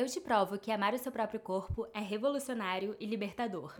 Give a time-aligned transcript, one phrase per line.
[0.00, 3.78] Eu te provo que amar o seu próprio corpo é revolucionário e libertador.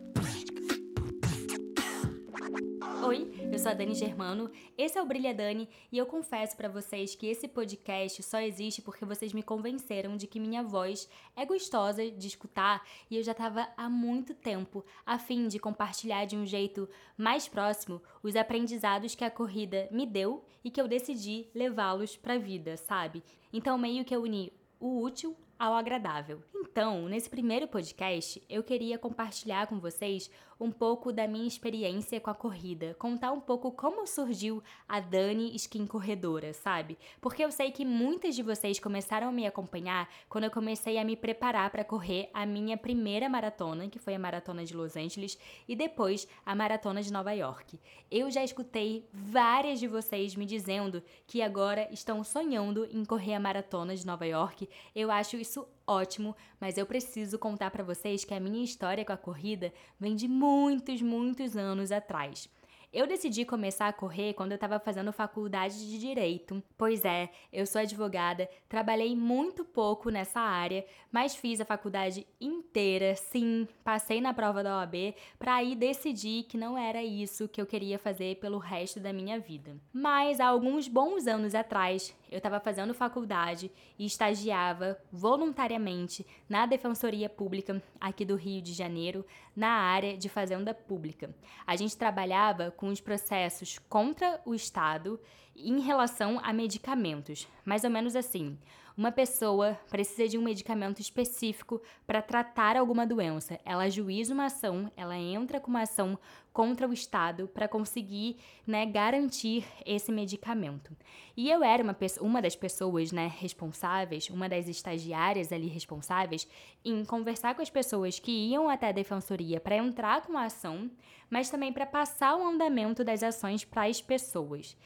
[3.06, 6.68] Oi, eu sou a Dani Germano, esse é o Brilha Dani e eu confesso para
[6.68, 11.46] vocês que esse podcast só existe porque vocês me convenceram de que minha voz é
[11.46, 16.36] gostosa de escutar e eu já estava há muito tempo a fim de compartilhar de
[16.36, 21.48] um jeito mais próximo os aprendizados que a corrida me deu e que eu decidi
[21.54, 23.24] levá-los para a vida, sabe?
[23.50, 26.42] Então meio que eu uni o útil ao agradável.
[26.54, 32.28] Então, nesse primeiro podcast, eu queria compartilhar com vocês um pouco da minha experiência com
[32.28, 36.98] a corrida, contar um pouco como surgiu a Dani Skin Corredora, sabe?
[37.18, 41.04] Porque eu sei que muitas de vocês começaram a me acompanhar quando eu comecei a
[41.04, 45.38] me preparar para correr a minha primeira maratona, que foi a maratona de Los Angeles,
[45.66, 47.80] e depois a maratona de Nova York.
[48.10, 53.40] Eu já escutei várias de vocês me dizendo que agora estão sonhando em correr a
[53.40, 54.68] maratona de Nova York.
[54.94, 55.49] Eu acho isso
[55.86, 60.14] ótimo, mas eu preciso contar para vocês que a minha história com a corrida vem
[60.14, 62.48] de muitos, muitos anos atrás.
[62.92, 66.60] Eu decidi começar a correr quando eu estava fazendo faculdade de direito.
[66.76, 73.14] Pois é, eu sou advogada, trabalhei muito pouco nessa área, mas fiz a faculdade inteira,
[73.14, 77.66] sim, passei na prova da OAB para aí decidir que não era isso que eu
[77.66, 79.76] queria fazer pelo resto da minha vida.
[79.92, 87.28] Mas há alguns bons anos atrás, eu estava fazendo faculdade e estagiava voluntariamente na Defensoria
[87.28, 91.34] Pública aqui do Rio de Janeiro, na área de fazenda pública.
[91.66, 95.18] A gente trabalhava com os processos contra o Estado
[95.64, 97.46] em relação a medicamentos.
[97.64, 98.58] Mais ou menos assim.
[98.96, 103.58] Uma pessoa precisa de um medicamento específico para tratar alguma doença.
[103.64, 106.18] Ela ajuiza uma ação, ela entra com uma ação
[106.52, 110.94] contra o Estado para conseguir né, garantir esse medicamento.
[111.34, 116.46] E eu era uma, uma das pessoas né, responsáveis, uma das estagiárias ali responsáveis,
[116.84, 120.90] em conversar com as pessoas que iam até a defensoria para entrar com a ação,
[121.30, 124.76] mas também para passar o andamento das ações para as pessoas.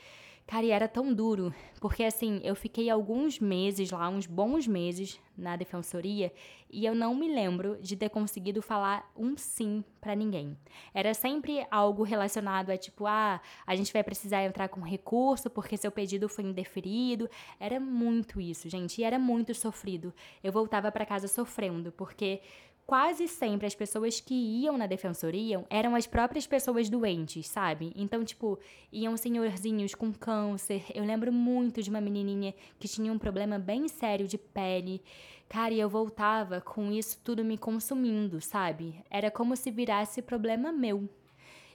[0.47, 5.19] Cara, e era tão duro, porque assim, eu fiquei alguns meses lá, uns bons meses
[5.37, 6.31] na defensoria,
[6.71, 10.55] e eu não me lembro de ter conseguido falar um sim para ninguém.
[10.93, 15.78] Era sempre algo relacionado a tipo, ah, a gente vai precisar entrar com recurso porque
[15.78, 17.28] seu pedido foi indeferido.
[17.59, 20.12] Era muito isso, gente, e era muito sofrido.
[20.43, 22.43] Eu voltava para casa sofrendo, porque
[22.86, 27.92] quase sempre as pessoas que iam na defensoria eram as próprias pessoas doentes, sabe?
[27.96, 28.58] Então, tipo,
[28.92, 30.84] iam senhorzinhos com câncer.
[30.94, 35.02] Eu lembro muito de uma menininha que tinha um problema bem sério de pele.
[35.48, 39.02] Cara, e eu voltava com isso tudo me consumindo, sabe?
[39.10, 41.08] Era como se virasse problema meu.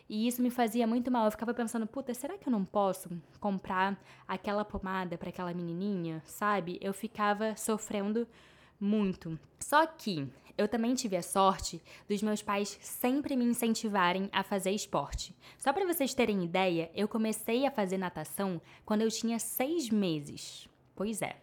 [0.08, 1.26] E isso me fazia muito mal.
[1.26, 3.10] Eu ficava pensando, puta, será que eu não posso
[3.40, 3.98] comprar
[4.28, 6.80] aquela pomada para aquela menininha, sabe?
[6.82, 8.28] Eu ficava sofrendo
[8.80, 9.40] muito.
[9.60, 10.28] Só que
[10.60, 15.34] eu também tive a sorte dos meus pais sempre me incentivarem a fazer esporte.
[15.58, 20.68] Só para vocês terem ideia, eu comecei a fazer natação quando eu tinha seis meses.
[20.98, 21.38] Pois é.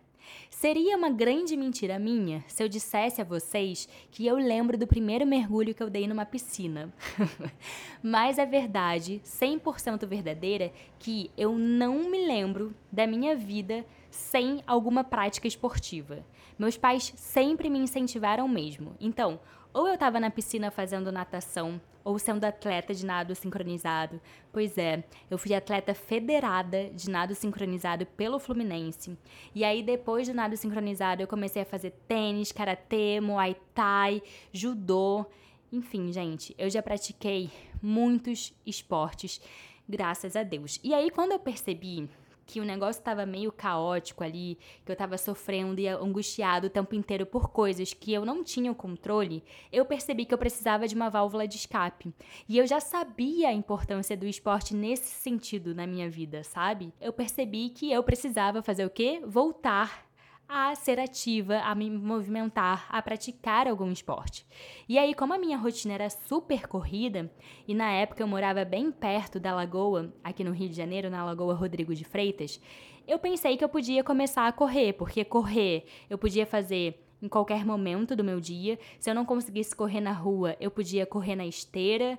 [0.51, 5.25] Seria uma grande mentira minha se eu dissesse a vocês que eu lembro do primeiro
[5.25, 6.93] mergulho que eu dei numa piscina.
[8.03, 15.05] Mas é verdade, 100% verdadeira, que eu não me lembro da minha vida sem alguma
[15.05, 16.23] prática esportiva.
[16.59, 18.97] Meus pais sempre me incentivaram mesmo.
[19.01, 19.39] Então,
[19.73, 24.21] ou eu estava na piscina fazendo natação, ou sendo atleta de nado sincronizado.
[24.53, 29.19] Pois é, eu fui atleta federada de nado sincronizado pelo Fluminense.
[29.55, 34.23] E aí, depois do nado sincronizado, eu comecei a fazer tênis, karatê, muay thai,
[34.53, 35.27] judô.
[35.71, 37.51] Enfim, gente, eu já pratiquei
[37.83, 39.41] muitos esportes,
[39.87, 40.81] graças a Deus.
[40.83, 42.09] E aí, quando eu percebi
[42.47, 46.95] que o negócio estava meio caótico ali, que eu estava sofrendo e angustiado o tempo
[46.95, 49.43] inteiro por coisas que eu não tinha o controle,
[49.73, 52.15] eu percebi que eu precisava de uma válvula de escape.
[52.49, 56.93] E eu já sabia a importância do esporte nesse sentido na minha vida, sabe?
[57.01, 59.21] Eu percebi que eu precisava fazer o quê?
[59.27, 60.06] Voltar
[60.49, 64.47] a ser ativa, a me movimentar, a praticar algum esporte.
[64.89, 67.31] E aí, como a minha rotina era super corrida,
[67.67, 71.25] e na época eu morava bem perto da lagoa, aqui no Rio de Janeiro, na
[71.25, 72.61] Lagoa Rodrigo de Freitas,
[73.07, 77.65] eu pensei que eu podia começar a correr, porque correr eu podia fazer em qualquer
[77.65, 78.79] momento do meu dia.
[78.99, 82.19] Se eu não conseguisse correr na rua, eu podia correr na esteira.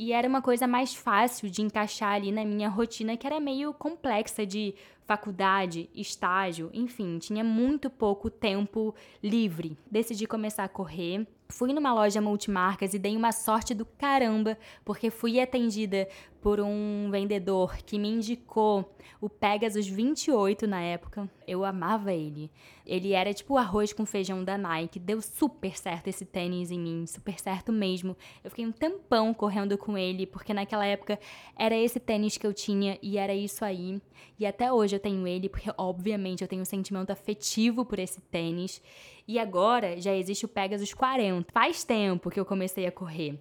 [0.00, 3.74] E era uma coisa mais fácil de encaixar ali na minha rotina, que era meio
[3.74, 4.72] complexa de
[5.04, 9.76] faculdade, estágio, enfim, tinha muito pouco tempo livre.
[9.90, 15.10] Decidi começar a correr Fui numa loja multimarcas e dei uma sorte do caramba, porque
[15.10, 16.06] fui atendida
[16.42, 21.28] por um vendedor que me indicou o Pegasus 28 na época.
[21.46, 22.50] Eu amava ele.
[22.86, 24.98] Ele era tipo o arroz com feijão da Nike.
[24.98, 28.16] Deu super certo esse tênis em mim, super certo mesmo.
[28.44, 31.18] Eu fiquei um tempão correndo com ele, porque naquela época
[31.56, 34.00] era esse tênis que eu tinha e era isso aí.
[34.38, 38.20] E até hoje eu tenho ele, porque obviamente eu tenho um sentimento afetivo por esse
[38.20, 38.80] tênis.
[39.28, 41.52] E agora já existe o Pegasus 40.
[41.52, 43.38] Faz tempo que eu comecei a correr.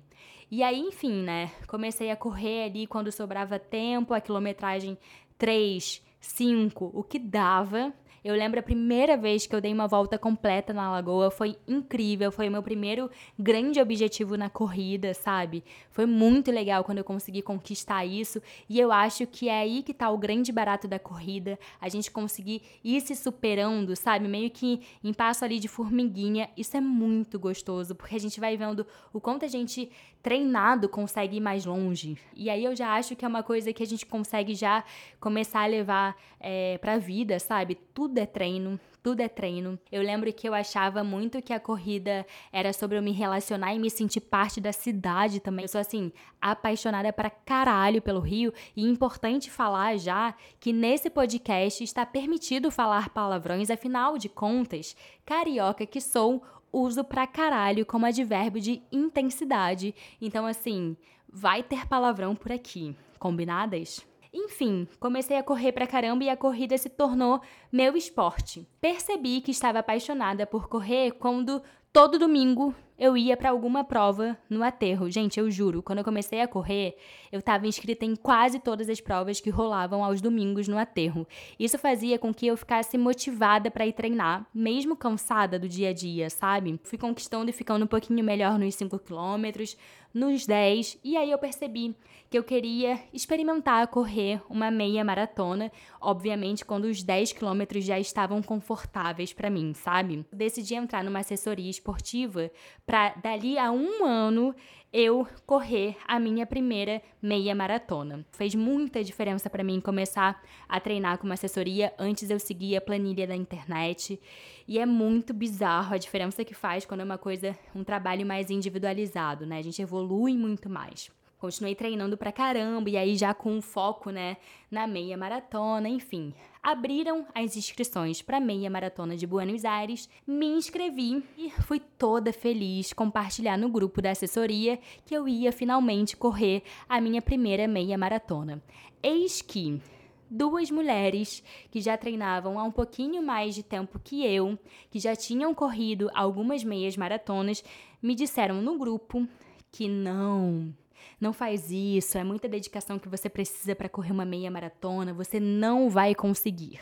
[0.52, 1.50] E aí, enfim, né?
[1.66, 4.98] Comecei a correr ali quando sobrava tempo, a quilometragem
[5.38, 7.94] 3, 5, o que dava.
[8.28, 12.30] Eu lembro a primeira vez que eu dei uma volta completa na lagoa, foi incrível,
[12.30, 13.10] foi o meu primeiro
[13.40, 15.64] grande objetivo na corrida, sabe?
[15.90, 19.94] Foi muito legal quando eu consegui conquistar isso, e eu acho que é aí que
[19.94, 24.28] tá o grande barato da corrida, a gente conseguir ir se superando, sabe?
[24.28, 28.58] Meio que em passo ali de formiguinha, isso é muito gostoso, porque a gente vai
[28.58, 29.90] vendo o quanto a gente
[30.22, 32.18] treinado consegue ir mais longe.
[32.36, 34.84] E aí eu já acho que é uma coisa que a gente consegue já
[35.22, 37.76] começar a levar é, pra vida, sabe?
[37.94, 39.80] Tudo é treino, tudo é treino.
[39.92, 43.80] Eu lembro que eu achava muito que a corrida era sobre eu me relacionar e
[43.80, 45.64] me sentir parte da cidade também.
[45.64, 46.12] Eu sou assim,
[46.42, 53.10] apaixonada pra caralho pelo Rio e importante falar já que nesse podcast está permitido falar
[53.10, 59.96] palavrões, afinal de contas, carioca que sou, uso pra caralho como advérbio de intensidade.
[60.22, 60.98] Então, assim,
[61.32, 62.96] vai ter palavrão por aqui.
[63.18, 64.06] Combinadas?
[64.40, 67.42] Enfim, comecei a correr pra caramba e a corrida se tornou
[67.72, 68.68] meu esporte.
[68.80, 71.60] Percebi que estava apaixonada por correr quando
[71.92, 75.10] todo domingo eu ia para alguma prova no aterro.
[75.10, 76.98] Gente, eu juro, quando eu comecei a correr,
[77.32, 81.28] eu estava inscrita em quase todas as provas que rolavam aos domingos no aterro.
[81.60, 85.94] Isso fazia com que eu ficasse motivada para ir treinar, mesmo cansada do dia a
[85.94, 86.80] dia, sabe?
[86.84, 89.78] Fui conquistando e ficando um pouquinho melhor nos 5 quilômetros,
[90.14, 91.96] nos 10, e aí eu percebi
[92.30, 95.72] que eu queria experimentar correr uma meia maratona,
[96.02, 100.26] obviamente quando os 10 quilômetros já estavam confortáveis para mim, sabe?
[100.32, 102.52] Decidi entrar numa assessoria esportiva
[102.88, 104.56] para dali a um ano
[104.94, 108.26] eu correr a minha primeira meia maratona.
[108.32, 111.94] Fez muita diferença para mim começar a treinar com uma assessoria.
[112.00, 114.18] Antes eu seguia a planilha da internet
[114.66, 118.50] e é muito bizarro a diferença que faz quando é uma coisa, um trabalho mais
[118.50, 119.58] individualizado, né?
[119.58, 121.12] A gente evolui muito mais.
[121.38, 124.38] Continuei treinando pra caramba e aí já com foco, né,
[124.72, 126.34] na meia maratona, enfim.
[126.68, 132.92] Abriram as inscrições para meia maratona de Buenos Aires, me inscrevi e fui toda feliz
[132.92, 138.62] compartilhar no grupo da assessoria que eu ia finalmente correr a minha primeira meia maratona.
[139.02, 139.82] Eis que
[140.30, 141.42] duas mulheres
[141.72, 144.60] que já treinavam há um pouquinho mais de tempo que eu,
[144.92, 147.64] que já tinham corrido algumas meias maratonas,
[148.02, 149.26] me disseram no grupo
[149.72, 150.76] que não,
[151.20, 155.40] não faz isso, é muita dedicação que você precisa para correr uma meia maratona, você
[155.40, 156.80] não vai conseguir.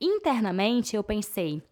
[0.00, 1.62] Internamente eu pensei: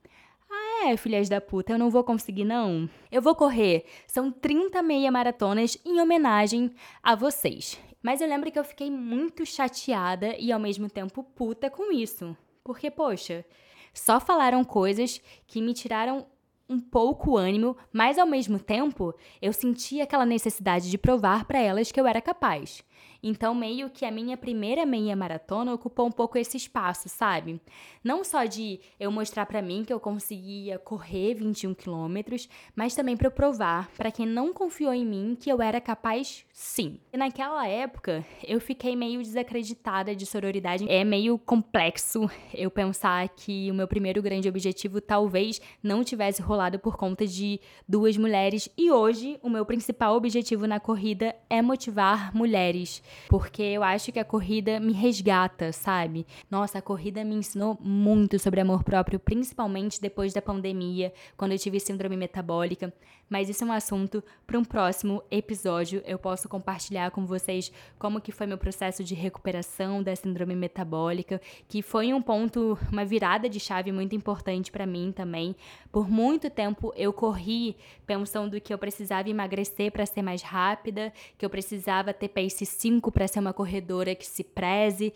[0.51, 2.89] ah, é, filhas da puta, eu não vou conseguir não.
[3.11, 3.85] Eu vou correr.
[4.07, 6.71] São 30 meia maratonas em homenagem
[7.03, 7.79] a vocês.
[8.03, 12.37] Mas eu lembro que eu fiquei muito chateada e ao mesmo tempo puta com isso.
[12.63, 13.45] Porque, poxa,
[13.93, 16.27] só falaram coisas que me tiraram
[16.69, 21.91] um pouco ânimo, mas ao mesmo tempo eu sentia aquela necessidade de provar para elas
[21.91, 22.85] que eu era capaz.
[23.23, 27.61] Então, meio que a minha primeira meia maratona ocupou um pouco esse espaço, sabe?
[28.03, 33.17] Não só de eu mostrar para mim que eu conseguia correr 21 quilômetros, mas também
[33.17, 37.01] para eu provar para quem não confiou em mim que eu era capaz sim.
[37.13, 40.89] E naquela época, eu fiquei meio desacreditada de sororidade.
[40.89, 46.79] É meio complexo eu pensar que o meu primeiro grande objetivo talvez não tivesse rolado
[46.79, 52.35] por conta de duas mulheres e hoje o meu principal objetivo na corrida é motivar
[52.35, 52.88] mulheres
[53.29, 56.27] porque eu acho que a corrida me resgata, sabe?
[56.51, 61.59] Nossa, a corrida me ensinou muito sobre amor próprio, principalmente depois da pandemia, quando eu
[61.59, 62.93] tive síndrome metabólica.
[63.29, 66.03] Mas isso é um assunto para um próximo episódio.
[66.07, 71.41] Eu posso compartilhar com vocês como que foi meu processo de recuperação da síndrome metabólica,
[71.69, 75.55] que foi um ponto, uma virada de chave muito importante para mim também.
[75.93, 77.77] Por muito tempo eu corri
[78.07, 82.78] pensando que eu precisava emagrecer para ser mais rápida, que eu precisava ter pace 5
[82.79, 85.13] 5 para ser uma corredora que se preze.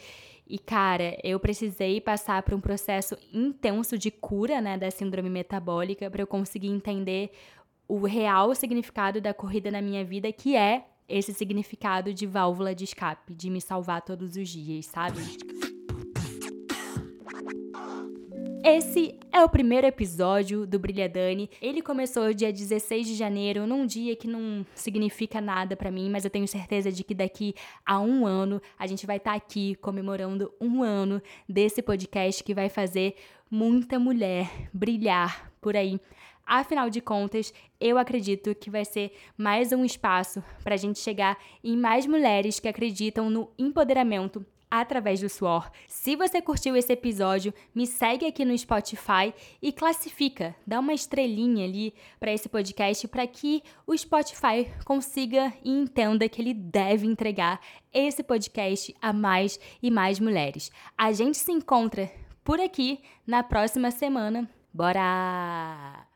[0.47, 6.11] E, cara, eu precisei passar por um processo intenso de cura, né, da síndrome metabólica
[6.11, 7.31] para eu conseguir entender
[7.89, 12.85] o real significado da corrida na minha vida, que é esse significado de válvula de
[12.85, 15.21] escape, de me salvar todos os dias, sabe?
[18.65, 21.51] Esse é o primeiro episódio do Brilha Dani.
[21.61, 26.25] Ele começou dia 16 de janeiro, num dia que não significa nada para mim, mas
[26.25, 29.75] eu tenho certeza de que daqui a um ano a gente vai estar tá aqui
[29.77, 33.17] comemorando um ano desse podcast que vai fazer
[33.51, 36.01] muita mulher brilhar por aí.
[36.47, 41.37] Afinal de contas, eu acredito que vai ser mais um espaço para a gente chegar
[41.65, 45.71] em mais mulheres que acreditam no empoderamento através do suor.
[45.87, 51.67] Se você curtiu esse episódio, me segue aqui no Spotify e classifica, dá uma estrelinha
[51.67, 57.61] ali para esse podcast para que o Spotify consiga e entenda que ele deve entregar
[57.93, 60.73] esse podcast a mais e mais mulheres.
[60.97, 62.11] A gente se encontra
[62.43, 64.49] por aqui na próxima semana.
[64.73, 66.12] Bora!